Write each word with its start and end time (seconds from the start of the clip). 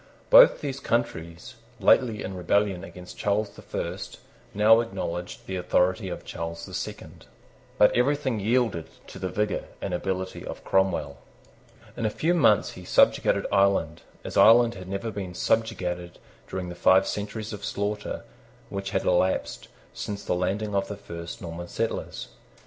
Both 0.31 0.61
those 0.61 0.79
countries, 0.79 1.53
lately 1.79 2.23
in 2.23 2.35
rebellion 2.35 2.83
against 2.83 3.19
Charles 3.19 3.51
the 3.51 3.61
First, 3.61 4.17
now 4.51 4.79
acknowledged 4.79 5.45
the 5.45 5.57
authority 5.57 6.09
of 6.09 6.25
Charles 6.25 6.65
the 6.65 6.73
Second. 6.73 7.27
But 7.77 7.95
everything 7.95 8.39
yielded 8.39 8.87
to 9.09 9.19
the 9.19 9.29
vigour 9.29 9.65
and 9.79 9.93
ability 9.93 10.43
of 10.43 10.63
Cromwell. 10.63 11.17
In 11.95 12.07
a 12.07 12.09
few 12.09 12.33
months 12.33 12.71
he 12.71 12.83
subjugated 12.83 13.45
Ireland, 13.51 14.01
as 14.23 14.37
Ireland 14.37 14.73
had 14.73 14.87
never 14.87 15.11
been 15.11 15.35
subjugated 15.35 16.17
during 16.47 16.69
the 16.69 16.73
five 16.73 17.05
centuries 17.05 17.53
of 17.53 17.63
slaughter 17.63 18.23
which 18.69 18.89
had 18.89 19.03
elapsed 19.05 19.67
since 19.93 20.25
the 20.25 20.33
landing 20.33 20.73
of 20.73 20.87
the 20.87 20.97
first 20.97 21.43
Norman 21.43 21.67
settlers. 21.67 22.29